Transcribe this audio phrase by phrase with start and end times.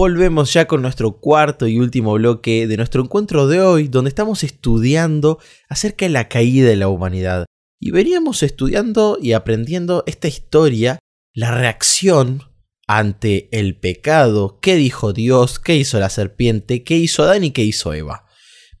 [0.00, 4.44] Volvemos ya con nuestro cuarto y último bloque de nuestro encuentro de hoy, donde estamos
[4.44, 5.38] estudiando
[5.68, 7.44] acerca de la caída de la humanidad.
[7.78, 10.98] Y veníamos estudiando y aprendiendo esta historia,
[11.34, 12.44] la reacción
[12.86, 17.64] ante el pecado, qué dijo Dios, qué hizo la serpiente, qué hizo Adán y qué
[17.64, 18.24] hizo Eva.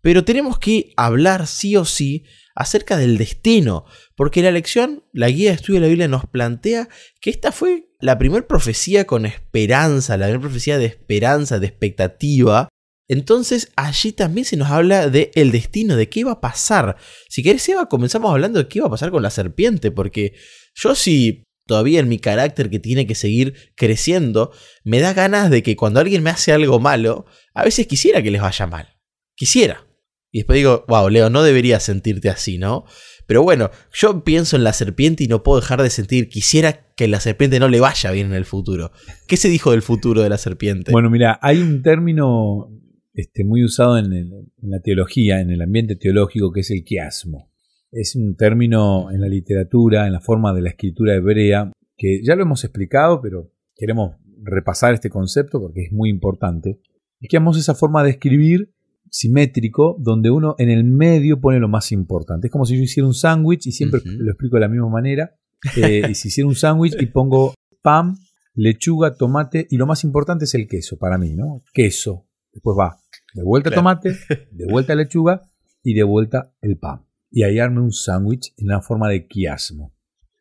[0.00, 2.24] Pero tenemos que hablar sí o sí
[2.60, 6.90] acerca del destino, porque la lección, la guía de estudio de la Biblia nos plantea
[7.22, 12.68] que esta fue la primera profecía con esperanza, la primera profecía de esperanza, de expectativa.
[13.08, 16.98] Entonces allí también se nos habla del el destino, de qué iba a pasar.
[17.30, 20.34] Si querés, Eva, comenzamos hablando de qué iba a pasar con la serpiente, porque
[20.74, 24.52] yo si todavía en mi carácter que tiene que seguir creciendo,
[24.84, 27.24] me da ganas de que cuando alguien me hace algo malo,
[27.54, 28.98] a veces quisiera que les vaya mal.
[29.34, 29.89] Quisiera.
[30.32, 32.84] Y después digo, wow, Leo, no deberías sentirte así, ¿no?
[33.26, 37.08] Pero bueno, yo pienso en la serpiente y no puedo dejar de sentir, quisiera que
[37.08, 38.92] la serpiente no le vaya bien en el futuro.
[39.26, 40.92] ¿Qué se dijo del futuro de la serpiente?
[40.92, 42.70] Bueno, mira, hay un término
[43.12, 47.50] este, muy usado en, la teología, en el ambiente teológico, que es el quiasmo.
[47.90, 52.36] Es un término en la literatura, en la forma de la escritura hebrea, que ya
[52.36, 56.80] lo hemos explicado, pero queremos repasar este concepto porque es muy importante.
[57.20, 58.72] El quiasmo es esa forma de escribir
[59.10, 62.46] simétrico donde uno en el medio pone lo más importante.
[62.46, 65.34] Es como si yo hiciera un sándwich y siempre lo explico de la misma manera.
[65.76, 68.16] Eh, y si hiciera un sándwich y pongo pan,
[68.54, 71.62] lechuga, tomate y lo más importante es el queso para mí, ¿no?
[71.72, 72.26] Queso.
[72.52, 72.98] Después va
[73.34, 74.16] de vuelta tomate,
[74.50, 75.50] de vuelta lechuga
[75.82, 77.06] y de vuelta el pan.
[77.30, 79.94] Y ahí arme un sándwich en la forma de quiasmo.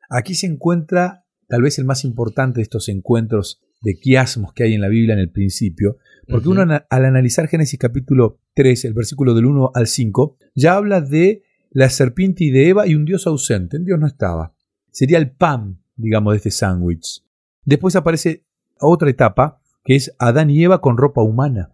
[0.09, 4.73] Aquí se encuentra tal vez el más importante de estos encuentros de quiasmos que hay
[4.73, 9.33] en la Biblia en el principio, porque uno al analizar Génesis capítulo 3, el versículo
[9.33, 13.25] del 1 al 5, ya habla de la serpiente y de Eva y un Dios
[13.25, 13.79] ausente.
[13.79, 14.53] Dios no estaba.
[14.91, 17.23] Sería el pan, digamos, de este sándwich.
[17.63, 18.45] Después aparece
[18.79, 21.71] otra etapa, que es Adán y Eva con ropa humana.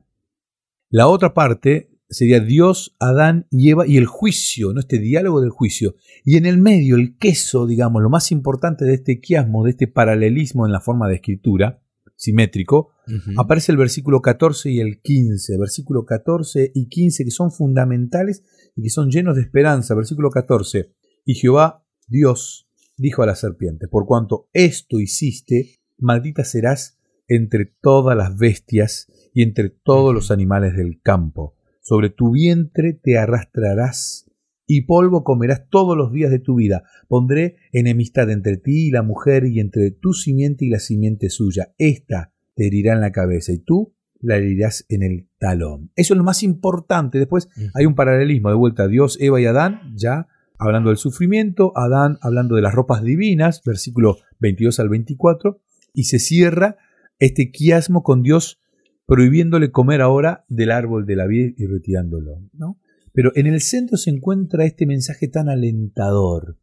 [0.90, 4.80] La otra parte sería Dios, Adán y Eva y el juicio, ¿no?
[4.80, 5.96] este diálogo del juicio.
[6.24, 9.88] Y en el medio, el queso, digamos, lo más importante de este quiasmo, de este
[9.88, 11.82] paralelismo en la forma de escritura,
[12.16, 12.92] simétrico,
[13.38, 15.58] aparece el versículo 14 y el 15.
[15.58, 18.44] Versículo 14 y 15 que son fundamentales
[18.76, 19.96] y que son llenos de esperanza.
[19.96, 20.92] Versículo 14.
[21.26, 22.68] Y Jehová, Dios,
[22.98, 29.44] dijo a la serpiente, por cuanto esto hiciste, maldita serás entre todas las bestias y
[29.44, 31.56] entre todos los animales del campo.
[31.82, 34.25] Sobre tu vientre te arrastrarás
[34.68, 36.84] y polvo comerás todos los días de tu vida.
[37.08, 41.74] Pondré enemistad entre ti y la mujer y entre tu simiente y la simiente suya.
[41.78, 45.92] Esta te herirá en la cabeza y tú la herirás en el talón.
[45.96, 47.20] Eso es lo más importante.
[47.20, 48.88] Después hay un paralelismo de vuelta.
[48.88, 50.28] Dios, Eva y Adán, ya
[50.58, 55.60] hablando del sufrimiento, Adán hablando de las ropas divinas, versículo 22 al 24,
[55.94, 56.78] y se cierra
[57.20, 58.62] este quiasmo con Dios
[59.06, 62.42] prohibiéndole comer ahora del árbol de la vida y retirándolo.
[62.54, 62.80] ¿no?
[63.16, 66.60] Pero en el centro se encuentra este mensaje tan alentador.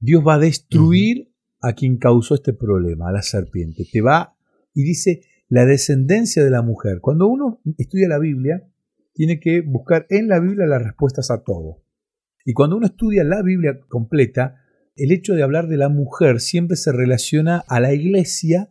[0.00, 1.32] Dios va a destruir
[1.62, 3.86] a quien causó este problema, a la serpiente.
[3.90, 4.36] Te va
[4.74, 6.98] y dice la descendencia de la mujer.
[7.00, 8.68] Cuando uno estudia la Biblia,
[9.14, 11.84] tiene que buscar en la Biblia las respuestas a todo.
[12.44, 14.56] Y cuando uno estudia la Biblia completa,
[14.96, 18.68] el hecho de hablar de la mujer siempre se relaciona a la iglesia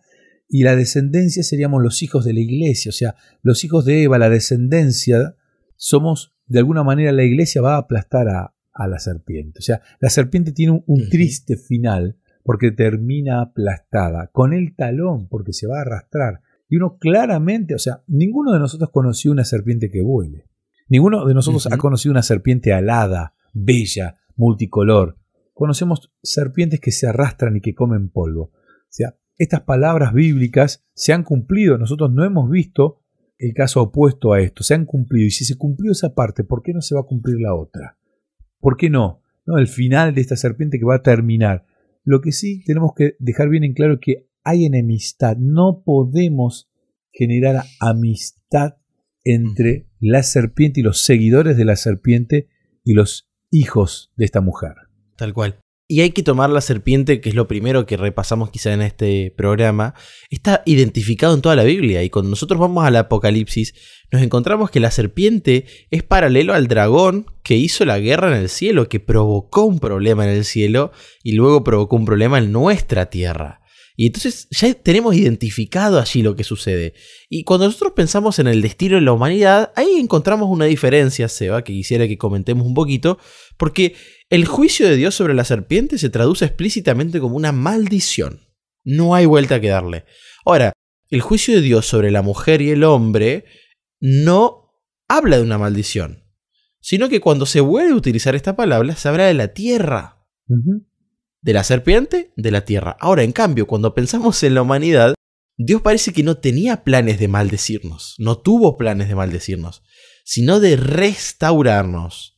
[0.50, 4.20] y la descendencia seríamos los hijos de la iglesia, o sea, los hijos de Eva,
[4.20, 5.38] la descendencia,
[5.76, 8.54] somos de alguna manera la iglesia va a aplastar a,
[8.88, 9.60] la serpiente.
[9.60, 15.54] O sea, la serpiente tiene un, triste final porque termina aplastada, con el talón porque
[15.54, 16.42] se va a arrastrar.
[16.68, 20.50] Y uno claramente, o sea, ninguno de nosotros conoció una serpiente que vuele.
[20.90, 25.18] Ninguno de nosotros ha conocido una serpiente alada, bella, multicolor.
[25.54, 28.44] Conocemos serpientes que se arrastran y que comen polvo.
[28.44, 31.78] O sea, estas palabras bíblicas se han cumplido.
[31.78, 33.03] Nosotros no hemos visto
[33.44, 34.64] el caso opuesto a esto.
[34.64, 35.28] Se han cumplido.
[35.28, 37.98] Y si se cumplió esa parte, ¿por qué no se va a cumplir la otra?
[38.60, 39.22] ¿Por qué no?
[39.46, 39.58] ¿No?
[39.58, 41.66] El final de esta serpiente que va a terminar.
[42.06, 45.36] Lo que sí tenemos que dejar bien en claro es que hay enemistad.
[45.38, 46.70] No podemos
[47.12, 48.78] generar amistad
[49.26, 52.48] entre la serpiente y los seguidores de la serpiente
[52.86, 54.74] y los hijos de esta mujer.
[55.18, 55.60] Tal cual.
[55.94, 59.32] Y hay que tomar la serpiente, que es lo primero que repasamos quizá en este
[59.38, 59.94] programa,
[60.32, 63.76] está identificado en toda la Biblia y cuando nosotros vamos al Apocalipsis
[64.12, 68.50] nos encontramos que la serpiente es paralelo al dragón que hizo la guerra en el
[68.50, 70.92] cielo, que provocó un problema en el cielo
[71.22, 73.62] y luego provocó un problema en nuestra tierra.
[73.96, 76.94] Y entonces ya tenemos identificado allí lo que sucede.
[77.30, 81.64] Y cuando nosotros pensamos en el destino de la humanidad, ahí encontramos una diferencia, Seba,
[81.64, 83.20] que quisiera que comentemos un poquito,
[83.58, 83.96] porque
[84.30, 88.42] el juicio de Dios sobre la serpiente se traduce explícitamente como una maldición.
[88.84, 90.06] No hay vuelta que darle.
[90.44, 90.74] Ahora,
[91.10, 93.46] el juicio de Dios sobre la mujer y el hombre
[94.00, 96.24] no habla de una maldición,
[96.82, 100.26] sino que cuando se vuelve a utilizar esta palabra se habla de la tierra.
[101.44, 102.98] De la serpiente, de la tierra.
[103.00, 105.14] Ahora, en cambio, cuando pensamos en la humanidad,
[105.58, 109.84] Dios parece que no tenía planes de maldecirnos, no tuvo planes de maldecirnos,
[110.24, 112.36] sino de restaurarnos.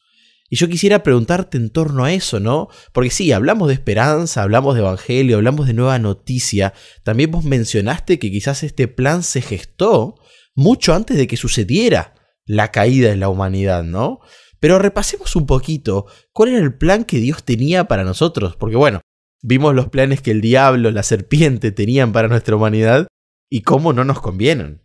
[0.49, 2.67] Y yo quisiera preguntarte en torno a eso, ¿no?
[2.93, 6.73] Porque sí, hablamos de esperanza, hablamos de evangelio, hablamos de nueva noticia.
[7.03, 10.15] También vos mencionaste que quizás este plan se gestó
[10.53, 12.15] mucho antes de que sucediera
[12.45, 14.19] la caída de la humanidad, ¿no?
[14.65, 19.01] Pero repasemos un poquito cuál era el plan que Dios tenía para nosotros, porque bueno,
[19.43, 23.05] vimos los planes que el diablo, la serpiente tenían para nuestra humanidad
[23.47, 24.81] y cómo no nos convienen.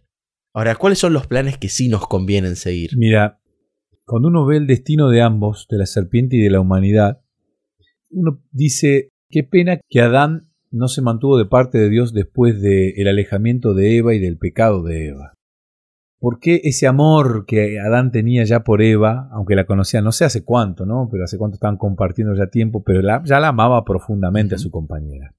[0.53, 2.91] Ahora, ¿cuáles son los planes que sí nos convienen seguir?
[2.95, 3.41] Mira,
[4.05, 7.23] cuando uno ve el destino de ambos, de la serpiente y de la humanidad,
[8.11, 13.09] uno dice, qué pena que Adán no se mantuvo de parte de Dios después del
[13.09, 15.33] alejamiento de Eva y del pecado de Eva.
[16.21, 20.27] ¿Por qué ese amor que Adán tenía ya por Eva, aunque la conocía no sé
[20.27, 21.09] hace cuánto, ¿no?
[21.11, 25.35] Pero hace cuánto estaban compartiendo ya tiempo, pero ya la amaba profundamente a su compañera.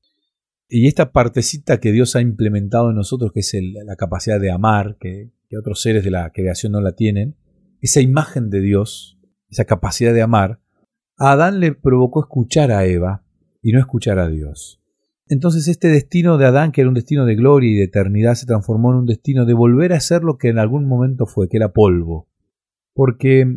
[0.67, 3.55] Y esta partecita que Dios ha implementado en nosotros, que es
[3.85, 7.35] la capacidad de amar, que otros seres de la creación no la tienen,
[7.79, 9.19] esa imagen de Dios,
[9.49, 10.61] esa capacidad de amar,
[11.17, 13.23] a Adán le provocó escuchar a Eva
[13.61, 14.80] y no escuchar a Dios.
[15.31, 18.45] Entonces este destino de Adán, que era un destino de gloria y de eternidad, se
[18.45, 21.55] transformó en un destino de volver a ser lo que en algún momento fue, que
[21.55, 22.27] era polvo.
[22.93, 23.47] Porque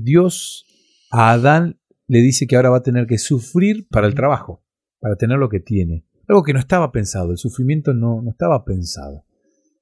[0.00, 0.64] Dios
[1.10, 4.64] a Adán le dice que ahora va a tener que sufrir para el trabajo,
[5.00, 6.06] para tener lo que tiene.
[6.28, 9.26] Algo que no estaba pensado, el sufrimiento no, no estaba pensado.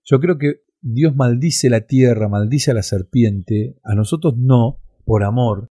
[0.03, 5.23] Yo creo que Dios maldice la tierra, maldice a la serpiente, a nosotros no, por
[5.23, 5.69] amor,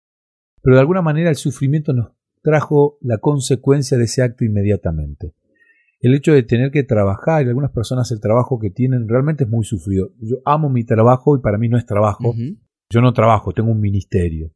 [0.61, 2.11] pero de alguna manera el sufrimiento nos
[2.43, 5.33] trajo la consecuencia de ese acto inmediatamente.
[6.03, 9.49] El hecho de tener que trabajar, y algunas personas el trabajo que tienen realmente es
[9.49, 10.11] muy sufrido.
[10.19, 12.35] Yo amo mi trabajo y para mí no es trabajo.
[12.89, 14.51] Yo no trabajo, tengo un ministerio.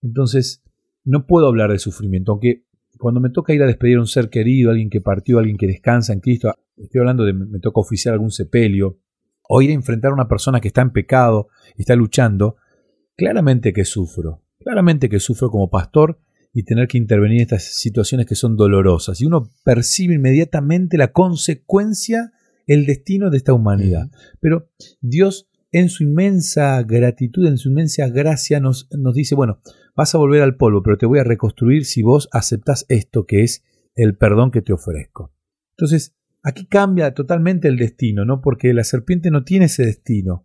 [0.00, 0.62] Entonces,
[1.04, 2.66] no puedo hablar de sufrimiento, aunque
[2.98, 5.66] cuando me toca ir a despedir a un ser querido, alguien que partió, alguien que
[5.66, 9.00] descansa en Cristo, estoy hablando de me toca oficiar algún sepelio,
[9.48, 12.58] o ir a enfrentar a una persona que está en pecado, está luchando,
[13.16, 16.20] claramente que sufro, claramente que sufro como pastor
[16.52, 19.20] y tener que intervenir en estas situaciones que son dolorosas.
[19.20, 22.32] Y uno percibe inmediatamente la consecuencia,
[22.66, 24.10] el destino de esta humanidad.
[24.40, 24.70] Pero
[25.00, 29.60] Dios en su inmensa gratitud, en su inmensa gracia, nos, nos dice, bueno,
[29.96, 33.42] vas a volver al polvo, pero te voy a reconstruir si vos aceptás esto que
[33.42, 33.64] es
[33.94, 35.32] el perdón que te ofrezco.
[35.70, 38.40] Entonces, Aquí cambia totalmente el destino, ¿no?
[38.40, 40.44] Porque la serpiente no tiene ese destino.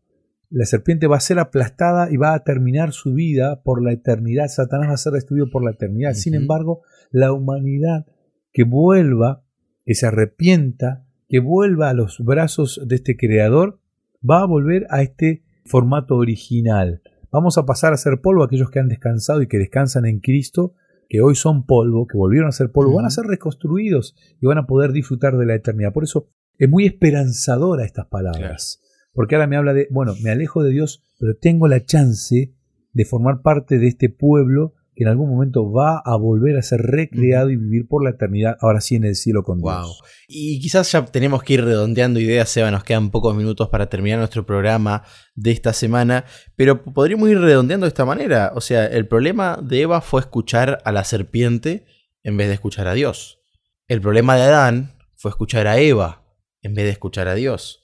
[0.50, 4.48] La serpiente va a ser aplastada y va a terminar su vida por la eternidad.
[4.48, 6.14] Satanás va a ser destruido por la eternidad.
[6.14, 8.06] Sin embargo, la humanidad
[8.54, 9.44] que vuelva,
[9.86, 13.80] que se arrepienta, que vuelva a los brazos de este creador,
[14.28, 17.02] va a volver a este formato original.
[17.30, 20.76] Vamos a pasar a ser polvo aquellos que han descansado y que descansan en Cristo
[21.10, 24.58] que hoy son polvo, que volvieron a ser polvo, van a ser reconstruidos y van
[24.58, 25.94] a poder disfrutar de la eternidad.
[25.94, 28.82] Por eso es muy esperanzadora estas palabras.
[29.18, 32.54] Porque ahora me habla de, bueno, me alejo de Dios, pero tengo la chance
[32.94, 36.82] de formar parte de este pueblo que en algún momento va a volver a ser
[36.82, 40.04] recreado y vivir por la eternidad, ahora sí en el cielo con Dios.
[40.28, 44.20] Y quizás ya tenemos que ir redondeando ideas, Seba, nos quedan pocos minutos para terminar
[44.20, 45.02] nuestro programa
[45.34, 46.26] de esta semana,
[46.56, 48.52] pero podríamos ir redondeando de esta manera.
[48.54, 51.86] O sea, el problema de Eva fue escuchar a la serpiente
[52.22, 53.40] en vez de escuchar a Dios.
[53.88, 56.24] El problema de Adán fue escuchar a Eva
[56.62, 57.82] en vez de escuchar a Dios.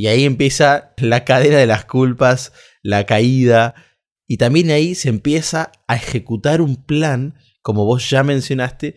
[0.00, 3.74] Y ahí empieza la cadena de las culpas, la caída,
[4.26, 8.94] y también ahí se empieza a ejecutar un plan, como vos ya mencionaste,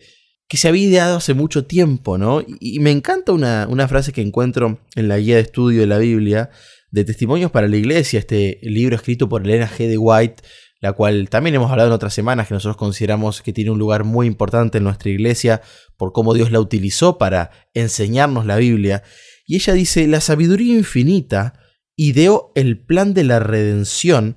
[0.48, 2.42] que se había ideado hace mucho tiempo, ¿no?
[2.58, 5.98] Y, me encanta una, una, frase que encuentro en la guía de estudio de la
[5.98, 6.48] Biblia,
[6.90, 9.86] de Testimonios para la Iglesia, este libro escrito por Elena G.
[9.86, 10.42] de White,
[10.80, 14.04] la cual también hemos hablado en otras semanas, que nosotros consideramos que tiene un lugar
[14.04, 15.60] muy importante en nuestra iglesia
[15.98, 19.02] por cómo Dios la utilizó para enseñarnos la Biblia.
[19.46, 21.60] Y ella dice, la sabiduría infinita
[21.96, 24.36] ideó el plan de la redención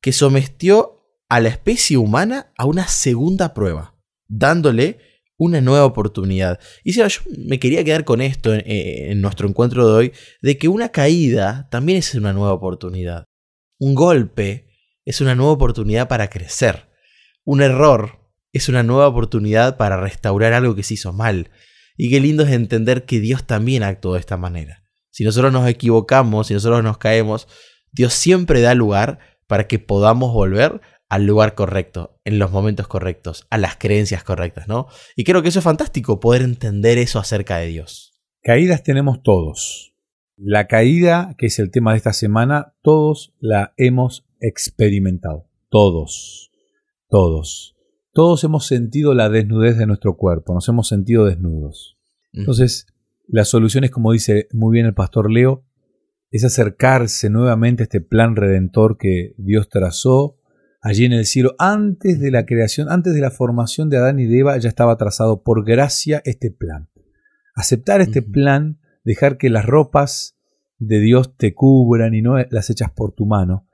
[0.00, 0.96] que sometió
[1.28, 3.96] a la especie humana a una segunda prueba,
[4.28, 4.98] dándole
[5.38, 6.60] una nueva oportunidad.
[6.82, 7.06] Y si yo
[7.46, 11.98] me quería quedar con esto en, nuestro encuentro de hoy, de que una caída también
[11.98, 13.24] es una nueva oportunidad.
[13.78, 14.68] Un golpe
[15.04, 16.88] es una nueva oportunidad para crecer.
[17.44, 18.20] Un error
[18.52, 21.50] es una nueva oportunidad para restaurar algo que se hizo mal.
[21.96, 24.84] Y qué lindo es entender que Dios también actuó de esta manera.
[25.10, 27.48] Si nosotros nos equivocamos, si nosotros nos caemos,
[27.92, 33.46] Dios siempre da lugar para que podamos volver al lugar correcto, en los momentos correctos,
[33.50, 34.88] a las creencias correctas, ¿no?
[35.14, 38.12] Y creo que eso es fantástico, poder entender eso acerca de Dios.
[38.42, 39.94] Caídas tenemos todos.
[40.36, 45.48] La caída, que es el tema de esta semana, todos la hemos experimentado.
[45.70, 46.50] Todos.
[47.08, 47.75] Todos.
[48.16, 51.98] Todos hemos sentido la desnudez de nuestro cuerpo, nos hemos sentido desnudos.
[52.32, 52.86] Entonces,
[53.28, 55.66] la solución es, como dice muy bien el pastor Leo,
[56.30, 60.38] es acercarse nuevamente a este plan redentor que Dios trazó
[60.80, 61.56] allí en el cielo.
[61.58, 64.96] Antes de la creación, antes de la formación de Adán y de Eva, ya estaba
[64.96, 66.88] trazado por gracia este plan.
[67.54, 70.38] Aceptar este plan, dejar que las ropas
[70.78, 73.65] de Dios te cubran y no las echas por tu mano,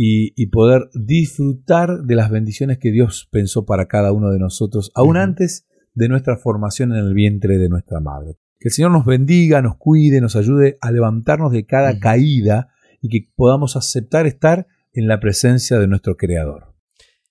[0.00, 5.16] y, poder disfrutar de las bendiciones que Dios pensó para cada uno de nosotros, aún
[5.16, 8.36] antes de nuestra formación en el vientre de nuestra madre.
[8.60, 12.68] Que el Señor nos bendiga, nos cuide, nos ayude a levantarnos de cada caída
[13.02, 16.76] y que podamos aceptar estar en la presencia de nuestro Creador.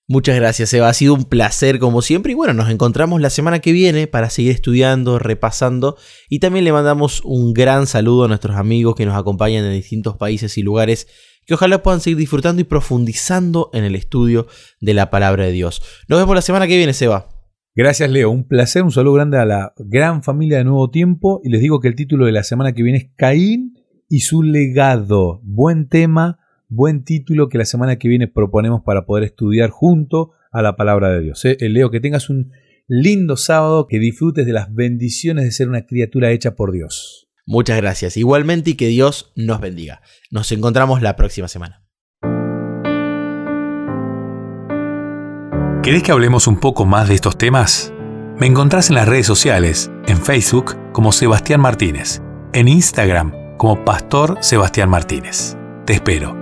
[0.06, 0.90] Muchas gracias, Eva.
[0.90, 2.32] Ha sido un placer como siempre.
[2.32, 5.96] Y bueno, nos encontramos la semana que viene para seguir estudiando, repasando.
[6.28, 10.16] Y también le mandamos un gran saludo a nuestros amigos que nos acompañan en distintos
[10.16, 11.08] países y lugares
[11.48, 14.48] que ojalá puedan seguir disfrutando y profundizando en el estudio
[14.82, 15.80] de la palabra de Dios.
[16.06, 17.30] Nos vemos la semana que viene, Seba.
[17.74, 18.30] Gracias, Leo.
[18.30, 21.40] Un placer, un saludo grande a la gran familia de Nuevo Tiempo.
[21.42, 23.78] Y les digo que el título de la semana que viene es Caín
[24.10, 25.40] y su legado.
[25.42, 26.38] Buen tema,
[26.68, 31.08] buen título que la semana que viene proponemos para poder estudiar junto a la palabra
[31.08, 31.42] de Dios.
[31.46, 31.56] ¿eh?
[31.60, 32.52] Eh, Leo, que tengas un
[32.88, 37.27] lindo sábado, que disfrutes de las bendiciones de ser una criatura hecha por Dios.
[37.48, 38.18] Muchas gracias.
[38.18, 40.02] Igualmente y que Dios nos bendiga.
[40.30, 41.82] Nos encontramos la próxima semana.
[45.82, 47.90] ¿Querés que hablemos un poco más de estos temas?
[48.36, 52.20] Me encontrás en las redes sociales, en Facebook como Sebastián Martínez,
[52.52, 55.56] en Instagram como Pastor Sebastián Martínez.
[55.86, 56.37] Te espero.